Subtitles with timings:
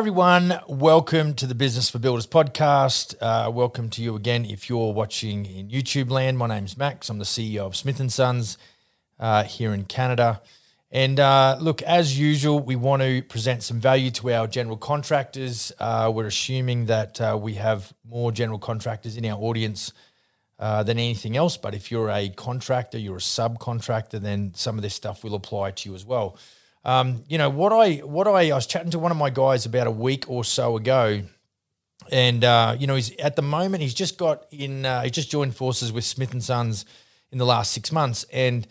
[0.00, 0.58] everyone.
[0.66, 3.14] Welcome to the Business for Builders podcast.
[3.20, 6.38] Uh, welcome to you again if you're watching in YouTube land.
[6.38, 7.10] My name's Max.
[7.10, 8.56] I'm the CEO of Smith Sons
[9.18, 10.40] uh, here in Canada.
[10.90, 15.70] And uh, look, as usual, we want to present some value to our general contractors.
[15.78, 19.92] Uh, we're assuming that uh, we have more general contractors in our audience
[20.58, 21.58] uh, than anything else.
[21.58, 25.72] But if you're a contractor, you're a subcontractor, then some of this stuff will apply
[25.72, 26.38] to you as well.
[26.84, 29.66] Um, you know what I what I, I was chatting to one of my guys
[29.66, 31.22] about a week or so ago,
[32.10, 35.30] and uh, you know he's at the moment he's just got in uh, he just
[35.30, 36.86] joined forces with Smith and Sons
[37.30, 38.66] in the last six months, and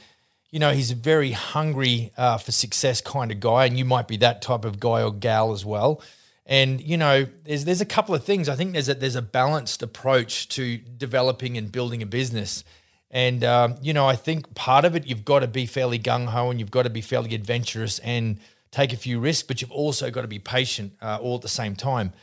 [0.49, 4.08] you know he's a very hungry uh, for success kind of guy, and you might
[4.08, 6.02] be that type of guy or gal as well.
[6.49, 8.49] And you know, there's there's a couple of things.
[8.49, 12.63] I think there's a there's a balanced approach to developing and building a business.
[13.12, 16.27] And um, you know, I think part of it you've got to be fairly gung
[16.27, 18.40] ho and you've got to be fairly adventurous and
[18.71, 21.48] take a few risks, but you've also got to be patient uh, all at the
[21.48, 22.13] same time.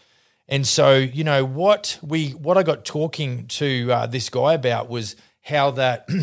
[0.48, 4.88] And so, you know, what we what I got talking to uh, this guy about
[4.88, 6.08] was how that.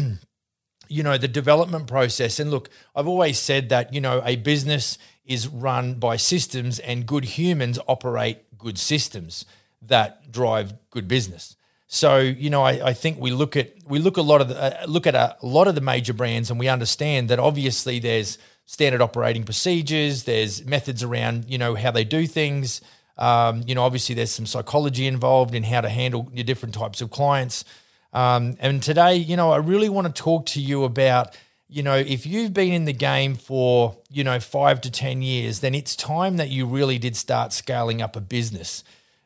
[0.90, 4.98] you know the development process and look i've always said that you know a business
[5.26, 9.46] is run by systems and good humans operate good systems
[9.82, 11.56] that drive good business
[11.94, 14.82] so you know, I, I, think we look at we look a lot of the,
[14.82, 18.00] uh, look at a, a, lot of the major brands, and we understand that obviously
[18.00, 22.82] there's standard operating procedures, there's methods around you know how they do things.
[23.16, 27.00] Um, you know, obviously there's some psychology involved in how to handle your different types
[27.00, 27.64] of clients.
[28.12, 31.38] Um, and today, you know, I really want to talk to you about
[31.70, 35.60] you know, if you've been in the game for, you know, five to 10 years,
[35.60, 38.84] then it's time that you really did start scaling up a business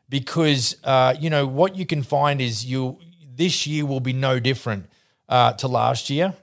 [0.08, 2.98] because uh, you know what you can find is you
[3.34, 4.86] this year will be no different
[5.28, 6.34] uh, to last year,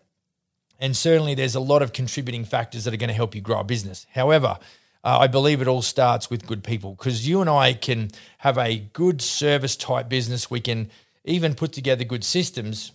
[0.80, 3.60] and certainly there's a lot of contributing factors that are going to help you grow
[3.60, 4.06] a business.
[4.14, 4.58] However,
[5.04, 8.58] uh, I believe it all starts with good people because you and I can have
[8.58, 10.50] a good service type business.
[10.50, 10.90] We can
[11.24, 12.92] even put together good systems,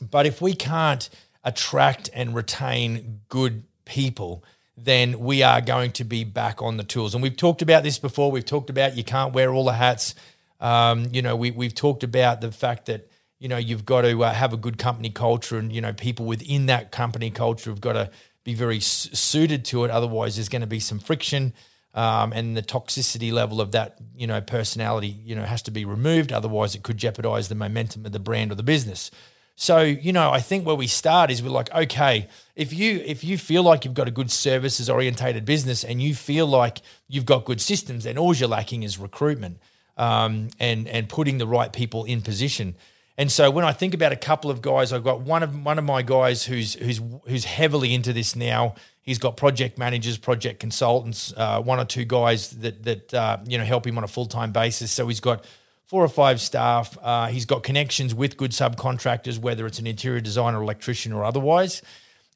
[0.00, 1.08] but if we can't
[1.44, 4.44] attract and retain good people,
[4.76, 7.14] then we are going to be back on the tools.
[7.14, 8.30] And we've talked about this before.
[8.30, 10.14] We've talked about you can't wear all the hats.
[10.60, 14.24] Um, you know, we, we've talked about the fact that, you know, you've got to
[14.24, 17.80] uh, have a good company culture and, you know, people within that company culture have
[17.80, 18.10] got to
[18.44, 19.90] be very s- suited to it.
[19.90, 21.52] Otherwise, there's going to be some friction.
[21.94, 25.84] Um, and the toxicity level of that, you know, personality, you know, has to be
[25.84, 26.32] removed.
[26.32, 29.10] Otherwise, it could jeopardize the momentum of the brand or the business.
[29.54, 33.22] So, you know, I think where we start is we're like, okay, if you if
[33.22, 37.26] you feel like you've got a good services orientated business and you feel like you've
[37.26, 39.58] got good systems, then all you're lacking is recruitment
[39.96, 42.74] um, and and putting the right people in position.
[43.18, 45.78] And so when I think about a couple of guys, I've got one of one
[45.78, 48.74] of my guys who's who's who's heavily into this now.
[49.02, 53.58] He's got project managers, project consultants, uh, one or two guys that that uh, you
[53.58, 54.90] know help him on a full time basis.
[54.92, 55.44] So he's got
[55.92, 56.96] four or five staff.
[57.02, 61.82] Uh, he's got connections with good subcontractors, whether it's an interior designer, electrician, or otherwise.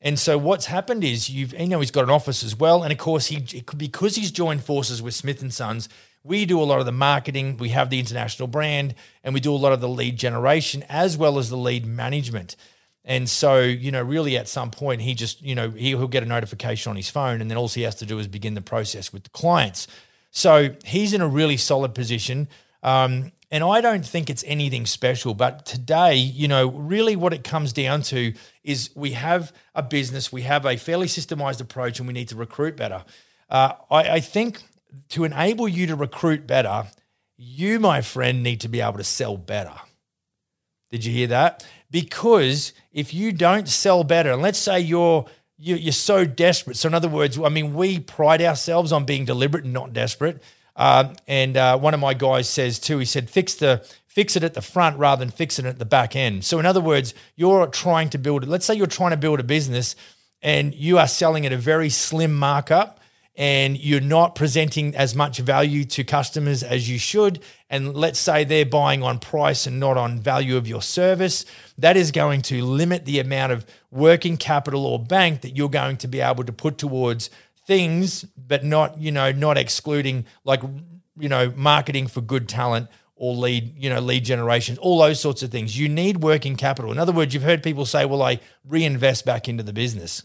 [0.03, 2.93] And so what's happened is you've you know he's got an office as well, and
[2.93, 5.89] of course he because he's joined forces with Smith and Sons.
[6.23, 7.57] We do a lot of the marketing.
[7.57, 8.95] We have the international brand,
[9.25, 12.57] and we do a lot of the lead generation as well as the lead management.
[13.07, 16.27] And so, you know, really at some point, he just, you know, he'll get a
[16.27, 19.15] notification on his phone, and then all he has to do is begin the process
[19.15, 19.89] with the clients.
[20.31, 22.49] So he's in a really solid position.
[22.83, 25.33] Um, and I don't think it's anything special.
[25.33, 30.31] But today, you know, really what it comes down to is we have a business,
[30.31, 33.03] we have a fairly systemized approach, and we need to recruit better.
[33.49, 34.61] Uh, I, I think
[35.09, 36.89] to enable you to recruit better,
[37.39, 39.73] you, my friend, need to be able to sell better.
[40.91, 41.67] Did you hear that?
[41.91, 45.25] Because if you don't sell better, and let's say you're
[45.57, 46.77] you're so desperate.
[46.77, 50.43] So, in other words, I mean, we pride ourselves on being deliberate and not desperate.
[50.77, 54.43] Uh, and uh, one of my guys says too, he said, fix the fix it
[54.43, 56.43] at the front rather than fix it at the back end.
[56.43, 59.45] So in other words, you're trying to build, let's say you're trying to build a
[59.45, 59.95] business
[60.41, 62.99] and you are selling at a very slim markup
[63.37, 67.43] and you're not presenting as much value to customers as you should.
[67.69, 71.45] And let's say they're buying on price and not on value of your service,
[71.77, 75.99] that is going to limit the amount of working capital or bank that you're going
[75.99, 77.29] to be able to put towards
[77.67, 80.63] things, but not, you know, not excluding like,
[81.19, 85.43] you know, marketing for good talent or lead, you know, lead generation, all those sorts
[85.43, 85.79] of things.
[85.79, 86.93] You need working capital.
[86.93, 90.23] In other words, you've heard people say, well, I reinvest back into the business.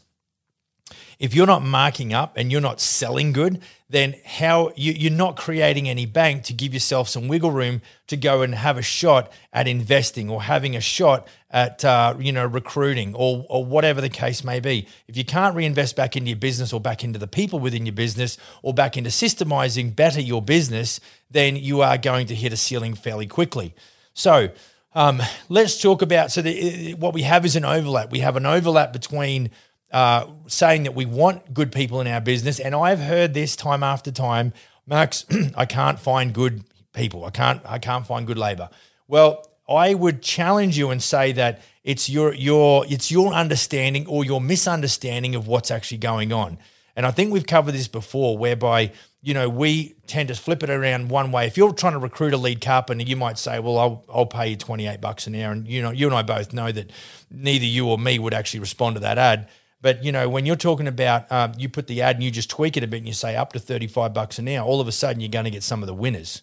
[1.22, 5.38] If you're not marking up and you're not selling good, then how you, you're not
[5.38, 9.32] creating any bank to give yourself some wiggle room to go and have a shot
[9.54, 14.10] at investing or having a shot at uh, you know recruiting or or whatever the
[14.10, 14.88] case may be.
[15.08, 17.94] If you can't reinvest back into your business or back into the people within your
[17.94, 22.58] business or back into systemizing better your business, then you are going to hit a
[22.58, 23.76] ceiling fairly quickly.
[24.14, 24.50] So.
[24.94, 28.12] Um, let's talk about so the, what we have is an overlap.
[28.12, 29.50] We have an overlap between
[29.92, 32.60] uh, saying that we want good people in our business.
[32.60, 34.54] And I've heard this time after time,
[34.88, 37.26] Max, I can't find good people.
[37.26, 38.70] I can't I can't find good labor.
[39.08, 44.26] Well, I would challenge you and say that it's your your it's your understanding or
[44.26, 46.58] your misunderstanding of what's actually going on.
[46.96, 48.92] And I think we've covered this before, whereby
[49.22, 51.48] you know we tend to flip it around one way.
[51.48, 54.50] If you're trying to recruit a lead carpenter, you might say, "Well, I'll, I'll pay
[54.50, 56.92] you 28 bucks an hour," and you know you and I both know that
[57.30, 59.48] neither you or me would actually respond to that ad.
[59.82, 62.50] But you know, when you're talking about um, you put the ad and you just
[62.50, 64.88] tweak it a bit and you say up to 35 bucks an hour, all of
[64.88, 66.42] a sudden you're going to get some of the winners.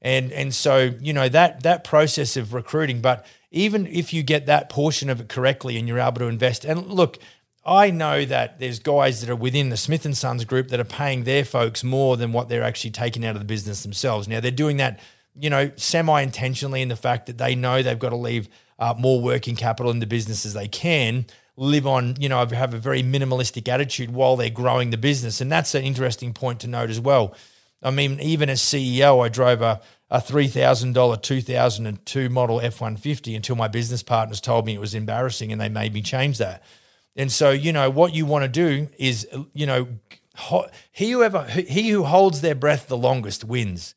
[0.00, 4.46] And and so, you know, that that process of recruiting, but even if you get
[4.46, 7.18] that portion of it correctly and you're able to invest and look,
[7.66, 10.84] I know that there's guys that are within the Smith and Sons group that are
[10.84, 14.28] paying their folks more than what they're actually taking out of the business themselves.
[14.28, 15.00] Now they're doing that,
[15.34, 18.48] you know, semi intentionally in the fact that they know they've got to leave
[18.78, 21.26] uh, more working capital in the business as they can
[21.58, 25.40] live on, you know, have a very minimalistic attitude while they're growing the business.
[25.40, 27.34] And that's an interesting point to note as well.
[27.82, 33.56] I mean, even as CEO, I drove a, a $3,000 2002 model F 150 until
[33.56, 36.62] my business partners told me it was embarrassing and they made me change that.
[37.16, 39.88] And so, you know, what you want to do is, you know,
[40.92, 43.94] he who ever, he who holds their breath the longest wins.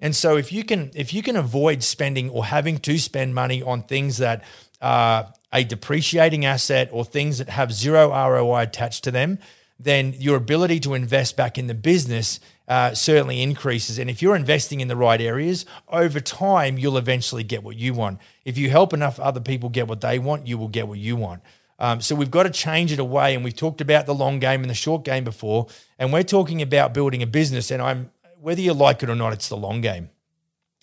[0.00, 3.62] And so if you can if you can avoid spending or having to spend money
[3.62, 4.42] on things that
[4.80, 9.38] are a depreciating asset or things that have zero ROI attached to them,
[9.78, 13.98] then your ability to invest back in the business uh, certainly increases.
[13.98, 17.92] And if you're investing in the right areas, over time, you'll eventually get what you
[17.92, 18.20] want.
[18.44, 21.16] If you help enough other people get what they want, you will get what you
[21.16, 21.42] want.
[21.78, 23.34] Um, so we've got to change it away.
[23.34, 25.66] And we've talked about the long game and the short game before.
[25.98, 27.70] And we're talking about building a business.
[27.70, 28.10] And I'm
[28.40, 30.10] whether you like it or not, it's the long game.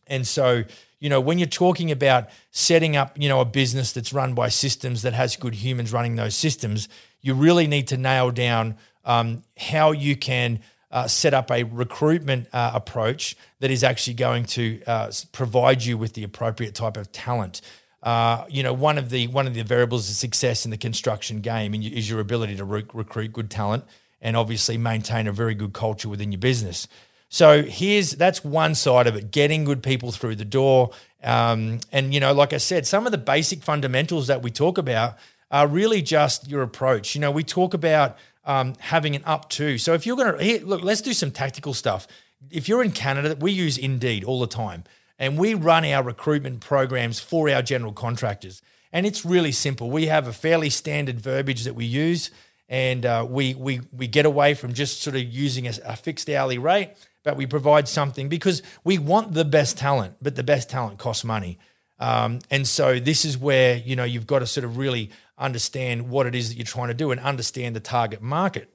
[0.09, 0.63] And so
[0.99, 4.49] you know, when you're talking about setting up, you know, a business that's run by
[4.49, 6.89] systems that has good humans running those systems,
[7.21, 10.59] you really need to nail down um, how you can
[10.91, 15.97] uh, set up a recruitment uh, approach that is actually going to uh, provide you
[15.97, 17.61] with the appropriate type of talent.
[18.03, 21.41] Uh, you know, one of the one of the variables of success in the construction
[21.41, 23.83] game is your ability to re- recruit good talent
[24.21, 26.87] and obviously maintain a very good culture within your business.
[27.29, 30.91] So here's that's one side of it: getting good people through the door.
[31.23, 34.77] Um, and you know, like I said, some of the basic fundamentals that we talk
[34.77, 35.17] about
[35.51, 37.15] are really just your approach.
[37.15, 39.77] You know, we talk about um, having an up to.
[39.77, 42.07] So if you're going to look, let's do some tactical stuff.
[42.49, 44.83] If you're in Canada, we use Indeed all the time,
[45.19, 48.61] and we run our recruitment programs for our general contractors.
[48.91, 49.91] And it's really simple.
[49.91, 52.31] We have a fairly standard verbiage that we use,
[52.67, 56.27] and uh, we we we get away from just sort of using a, a fixed
[56.29, 56.91] hourly rate
[57.29, 61.23] but we provide something because we want the best talent, but the best talent costs
[61.23, 61.59] money.
[61.99, 66.09] Um, and so this is where you know you've got to sort of really understand
[66.09, 68.67] what it is that you're trying to do and understand the target market.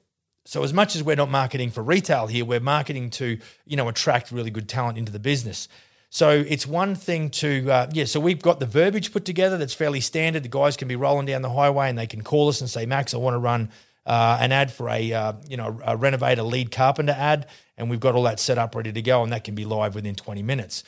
[0.45, 3.89] So as much as we're not marketing for retail here, we're marketing to you know
[3.89, 5.67] attract really good talent into the business.
[6.09, 8.05] So it's one thing to uh, yeah.
[8.05, 10.43] So we've got the verbiage put together that's fairly standard.
[10.43, 12.85] The guys can be rolling down the highway and they can call us and say,
[12.85, 13.69] Max, I want to run
[14.05, 17.47] uh, an ad for a uh, you know a renovator lead carpenter ad,
[17.77, 19.95] and we've got all that set up ready to go, and that can be live
[19.95, 20.83] within 20 minutes.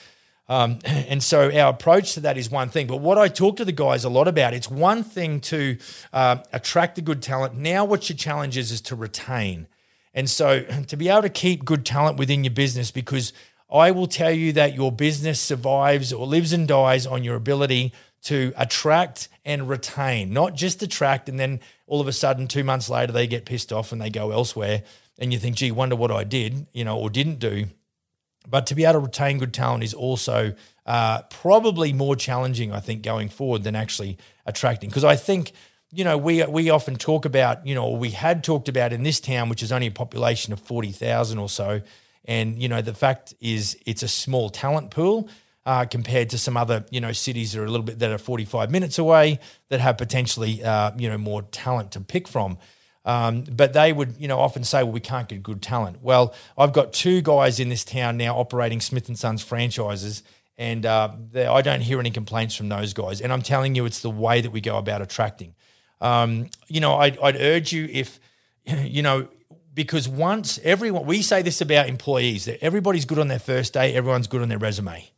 [0.49, 2.87] Um, and so our approach to that is one thing.
[2.87, 5.77] But what I talk to the guys a lot about, it's one thing to
[6.13, 7.55] uh, attract the good talent.
[7.55, 9.67] Now, what your challenge is is to retain.
[10.13, 13.33] And so to be able to keep good talent within your business, because
[13.71, 17.93] I will tell you that your business survives or lives and dies on your ability
[18.23, 22.89] to attract and retain, not just attract and then all of a sudden two months
[22.89, 24.83] later they get pissed off and they go elsewhere
[25.19, 27.67] and you think, gee, wonder what I did, you know, or didn't do.
[28.47, 30.53] But to be able to retain good talent is also
[30.85, 34.89] uh, probably more challenging, I think, going forward than actually attracting.
[34.89, 35.51] Because I think,
[35.91, 39.19] you know, we we often talk about, you know, we had talked about in this
[39.19, 41.81] town, which is only a population of forty thousand or so,
[42.23, 45.29] and you know, the fact is, it's a small talent pool
[45.67, 48.17] uh, compared to some other you know cities that are a little bit that are
[48.17, 52.57] 45 minutes away that have potentially uh, you know more talent to pick from.
[53.03, 56.33] Um, but they would, you know, often say, "Well, we can't get good talent." Well,
[56.57, 60.23] I've got two guys in this town now operating Smith and Sons franchises,
[60.57, 63.21] and uh, I don't hear any complaints from those guys.
[63.21, 65.53] And I'm telling you, it's the way that we go about attracting.
[65.99, 68.19] Um, you know, I'd, I'd urge you if
[68.65, 69.27] you know,
[69.73, 73.93] because once everyone, we say this about employees that everybody's good on their first day,
[73.93, 75.09] everyone's good on their resume.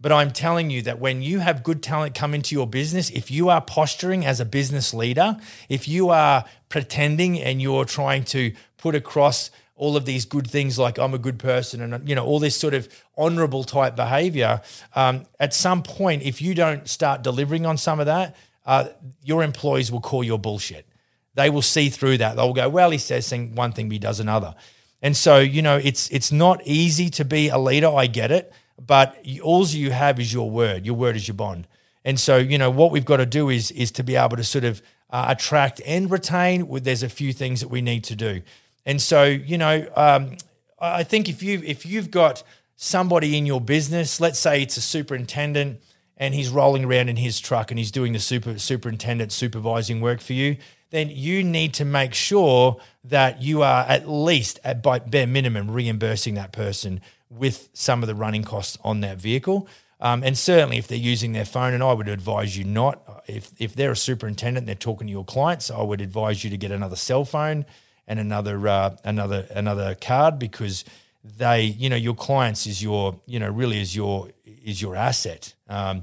[0.00, 3.30] But I'm telling you that when you have good talent come into your business, if
[3.30, 5.36] you are posturing as a business leader,
[5.68, 10.78] if you are pretending and you're trying to put across all of these good things
[10.78, 14.60] like I'm a good person and you know all this sort of honorable type behavior,
[14.94, 18.36] um, at some point, if you don't start delivering on some of that,
[18.66, 18.88] uh,
[19.24, 20.86] your employees will call your bullshit.
[21.34, 22.36] They will see through that.
[22.36, 24.54] They'll go, well, he says one thing, but he does another.
[25.02, 27.88] And so, you know, it's it's not easy to be a leader.
[27.88, 30.86] I get it but all you have is your word.
[30.86, 31.66] Your word is your bond.
[32.04, 34.44] And so, you know, what we've got to do is is to be able to
[34.44, 34.80] sort of
[35.10, 36.66] uh, attract and retain.
[36.82, 38.42] There's a few things that we need to do.
[38.86, 40.36] And so, you know, um,
[40.78, 42.42] I think if you if you've got
[42.76, 45.82] somebody in your business, let's say it's a superintendent
[46.16, 50.20] and he's rolling around in his truck and he's doing the super superintendent supervising work
[50.20, 50.56] for you,
[50.90, 55.70] then you need to make sure that you are at least at by bare minimum
[55.70, 59.68] reimbursing that person with some of the running costs on that vehicle.
[60.00, 63.22] Um, and certainly, if they're using their phone, and I would advise you not.
[63.26, 65.70] If if they're a superintendent, and they're talking to your clients.
[65.70, 67.66] I would advise you to get another cell phone
[68.06, 70.84] and another uh, another another card because
[71.24, 75.52] they, you know, your clients is your, you know, really is your is your asset.
[75.68, 76.02] Um,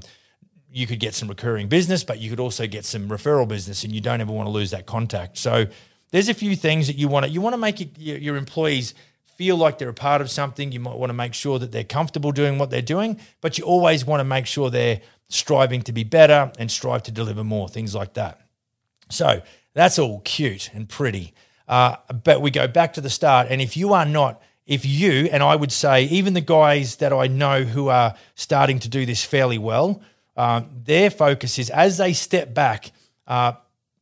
[0.70, 3.94] you could get some recurring business, but you could also get some referral business, and
[3.94, 5.38] you don't ever want to lose that contact.
[5.38, 5.66] So
[6.10, 8.94] there's a few things that you want to you want to make your, your employees
[9.36, 10.72] feel like they're a part of something.
[10.72, 13.64] You might want to make sure that they're comfortable doing what they're doing, but you
[13.64, 17.68] always want to make sure they're striving to be better and strive to deliver more,
[17.68, 18.40] things like that.
[19.10, 19.42] So
[19.74, 21.34] that's all cute and pretty.
[21.68, 23.48] Uh, but we go back to the start.
[23.50, 27.12] And if you are not, if you, and I would say even the guys that
[27.12, 30.02] I know who are starting to do this fairly well,
[30.36, 32.92] um, their focus is as they step back,
[33.26, 33.52] uh,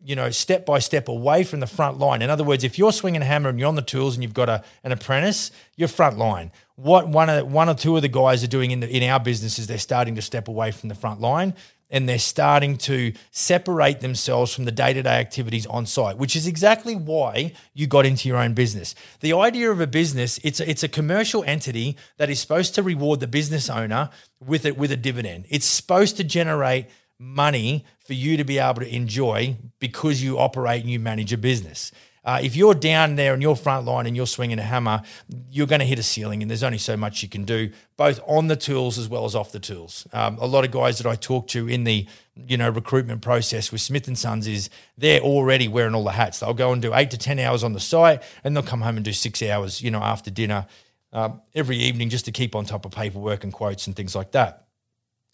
[0.04, 2.20] you know, step by step away from the front line.
[2.20, 4.34] In other words, if you're swinging a hammer and you're on the tools and you've
[4.34, 6.52] got a, an apprentice, you're front line.
[6.76, 9.18] What one of one or two of the guys are doing in the, in our
[9.18, 11.54] business is they're starting to step away from the front line
[11.90, 16.96] and they're starting to separate themselves from the day-to-day activities on site, which is exactly
[16.96, 18.94] why you got into your own business.
[19.20, 22.82] The idea of a business, it's a, it's a commercial entity that is supposed to
[22.82, 24.10] reward the business owner
[24.44, 25.46] with it with a dividend.
[25.50, 26.86] It's supposed to generate
[27.24, 31.38] money for you to be able to enjoy because you operate and you manage a
[31.38, 31.90] business.
[32.24, 35.02] Uh, if you're down there in your front line and you're swinging a hammer,
[35.50, 38.18] you're going to hit a ceiling, and there's only so much you can do, both
[38.26, 40.06] on the tools as well as off the tools.
[40.12, 43.70] Um, a lot of guys that I talk to in the you know recruitment process
[43.70, 46.40] with Smith and Sons is they're already wearing all the hats.
[46.40, 48.96] They'll go and do eight to ten hours on the site, and they'll come home
[48.96, 50.66] and do six hours, you know, after dinner
[51.12, 54.32] um, every evening just to keep on top of paperwork and quotes and things like
[54.32, 54.66] that.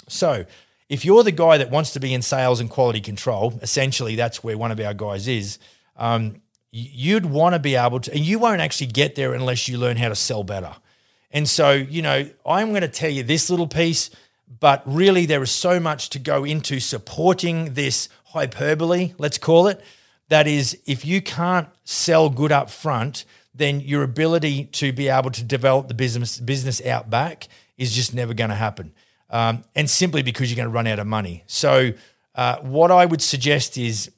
[0.09, 0.44] So
[0.90, 4.42] if you're the guy that wants to be in sales and quality control, essentially that's
[4.42, 5.59] where one of our guys is.
[5.97, 6.42] Um,
[6.73, 9.97] you'd want to be able to, and you won't actually get there unless you learn
[9.97, 10.75] how to sell better.
[11.30, 14.11] And so, you know, I'm going to tell you this little piece,
[14.59, 19.80] but really there is so much to go into supporting this hyperbole, let's call it.
[20.28, 25.30] That is, if you can't sell good up front, then your ability to be able
[25.30, 27.47] to develop the business business out back
[27.78, 28.92] is just never going to happen
[29.30, 31.44] um, and simply because you're going to run out of money.
[31.46, 31.92] So,
[32.34, 34.10] uh, what I would suggest is,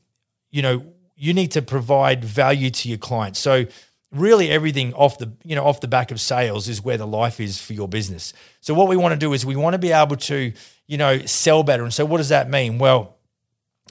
[0.51, 0.85] you know,
[1.17, 3.39] you need to provide value to your clients.
[3.39, 3.67] So,
[4.11, 7.41] really, everything off the you know off the back of sales is where the life
[7.41, 8.33] is for your business.
[8.61, 10.53] So, what we want to do is we want to be able to
[10.87, 11.83] you know sell better.
[11.83, 12.79] And so, what does that mean?
[12.79, 13.17] Well,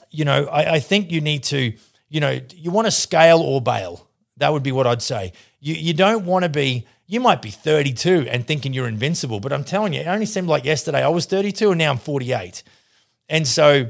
[0.10, 1.74] you know, I, I think you need to
[2.10, 4.08] you know you want to scale or bail.
[4.38, 5.34] That would be what I'd say.
[5.60, 9.52] You you don't want to be you might be 32 and thinking you're invincible, but
[9.52, 12.64] I'm telling you, it only seemed like yesterday I was 32 and now I'm 48.
[13.28, 13.88] And so,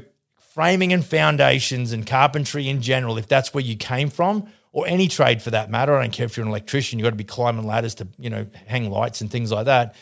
[0.54, 5.06] framing and foundations and carpentry in general, if that's where you came from, or any
[5.06, 7.22] trade for that matter, I don't care if you're an electrician, you've got to be
[7.22, 9.94] climbing ladders to, you know, hang lights and things like that.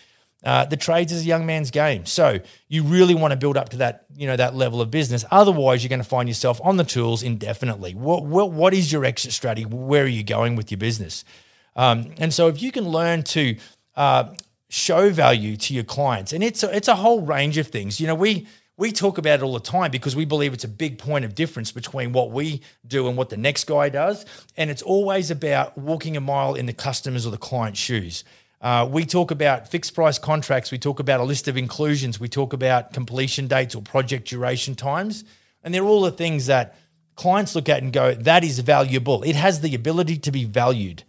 [0.42, 2.06] Uh, the trades is a young man's game.
[2.06, 5.26] So you really want to build up to that, you know, that level of business.
[5.30, 7.94] Otherwise, you're going to find yourself on the tools indefinitely.
[7.94, 9.66] What, what, what is your exit strategy?
[9.66, 11.22] Where are you going with your business?
[11.76, 13.56] Um, and so if you can learn to
[13.96, 14.34] uh,
[14.68, 18.00] show value to your clients, and it's a, it's a whole range of things.
[18.00, 18.46] You know, we
[18.80, 21.34] we talk about it all the time because we believe it's a big point of
[21.34, 24.24] difference between what we do and what the next guy does.
[24.56, 28.24] And it's always about walking a mile in the customer's or the client's shoes.
[28.62, 30.70] Uh, we talk about fixed price contracts.
[30.70, 32.18] We talk about a list of inclusions.
[32.18, 35.24] We talk about completion dates or project duration times.
[35.62, 36.74] And they're all the things that
[37.16, 39.22] clients look at and go, that is valuable.
[39.24, 41.04] It has the ability to be valued.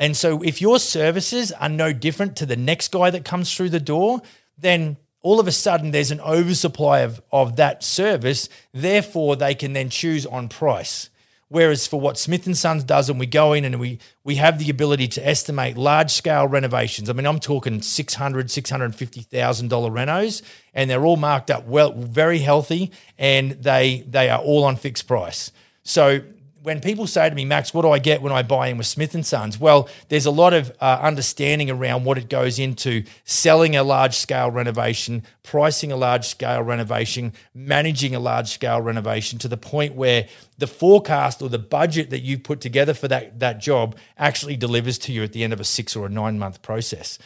[0.00, 3.68] And so if your services are no different to the next guy that comes through
[3.68, 4.22] the door,
[4.58, 8.48] then all of a sudden there's an oversupply of, of that service.
[8.72, 11.10] Therefore, they can then choose on price.
[11.48, 14.60] Whereas for what Smith and Sons does, and we go in and we we have
[14.60, 17.10] the ability to estimate large scale renovations.
[17.10, 20.42] I mean, I'm talking six hundred, six hundred fifty thousand dollar renos,
[20.74, 25.08] and they're all marked up well, very healthy, and they they are all on fixed
[25.08, 25.50] price.
[25.82, 26.20] So
[26.62, 28.86] when people say to me, Max, what do I get when I buy in with
[28.86, 29.58] Smith and Sons?
[29.58, 34.16] Well, there's a lot of uh, understanding around what it goes into selling a large
[34.16, 39.94] scale renovation, pricing a large scale renovation, managing a large scale renovation to the point
[39.94, 44.56] where the forecast or the budget that you put together for that that job actually
[44.56, 47.18] delivers to you at the end of a six or a nine month process.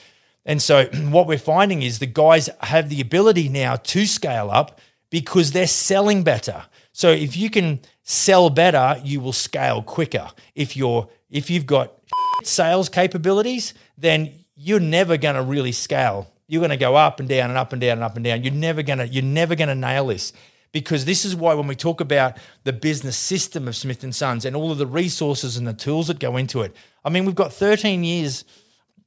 [0.46, 4.80] And so what we're finding is the guys have the ability now to scale up
[5.10, 6.64] because they're selling better.
[6.92, 10.28] So if you can sell better, you will scale quicker.
[10.54, 11.92] If you're if you've got
[12.44, 16.30] sales capabilities, then you're never going to really scale.
[16.46, 18.44] You're going to go up and down and up and down and up and down.
[18.44, 20.32] You're never going to you're never going to nail this
[20.70, 24.44] because this is why when we talk about the business system of Smith and Sons
[24.44, 26.76] and all of the resources and the tools that go into it.
[27.04, 28.44] I mean, we've got 13 years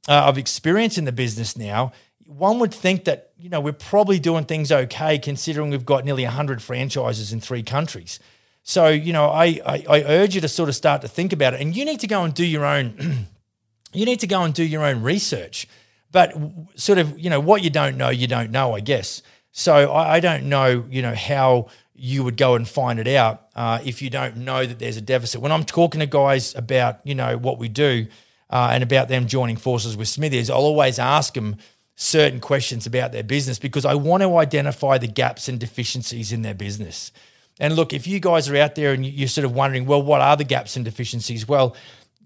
[0.08, 1.92] uh, of experience in the business now.
[2.26, 6.24] One would think that you know we're probably doing things okay considering we've got nearly
[6.24, 8.20] 100 franchises in three countries.
[8.70, 11.54] So, you know, I, I, I urge you to sort of start to think about
[11.54, 11.62] it.
[11.62, 13.28] And you need to go and do your own,
[13.94, 15.70] you need to go and do your own research.
[16.12, 16.36] But
[16.76, 19.24] sort of, you know, what you don't know, you don't know, I guess.
[19.54, 23.48] So I, I don't know, you know, how you would go and find it out
[23.56, 25.40] uh, if you don't know that there's a deficit.
[25.40, 28.08] When I'm talking to guys about, you know, what we do
[28.50, 31.56] uh, and about them joining forces with Smithies, I'll always ask them
[31.96, 36.42] certain questions about their business because I want to identify the gaps and deficiencies in
[36.42, 37.14] their business.
[37.60, 40.22] And look, if you guys are out there and you're sort of wondering, well, what
[40.22, 41.48] are the gaps and deficiencies?
[41.48, 41.76] Well,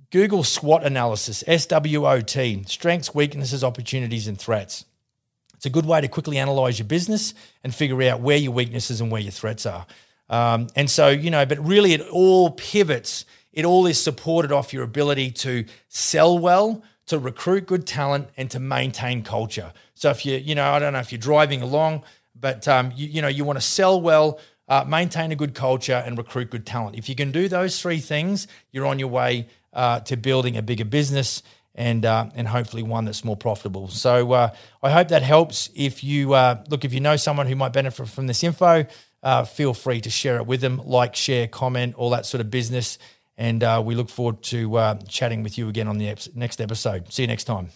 [0.09, 4.85] Google SWOT analysis, S W O T, strengths, weaknesses, opportunities, and threats.
[5.55, 7.33] It's a good way to quickly analyze your business
[7.63, 9.85] and figure out where your weaknesses and where your threats are.
[10.29, 14.73] Um, and so, you know, but really it all pivots, it all is supported off
[14.73, 19.71] your ability to sell well, to recruit good talent, and to maintain culture.
[19.93, 23.07] So if you, you know, I don't know if you're driving along, but um, you,
[23.07, 24.39] you know, you want to sell well,
[24.71, 26.95] uh, maintain a good culture, and recruit good talent.
[26.95, 30.61] If you can do those three things, you're on your way uh, to building a
[30.61, 31.43] bigger business
[31.75, 33.89] and uh, and hopefully one that's more profitable.
[33.89, 35.69] So uh, I hope that helps.
[35.75, 38.85] If you uh, look, if you know someone who might benefit from this info,
[39.21, 42.49] uh, feel free to share it with them, like, share, comment, all that sort of
[42.49, 42.97] business.
[43.37, 47.11] And we look forward to chatting with you again on the next episode.
[47.11, 47.71] See you next time.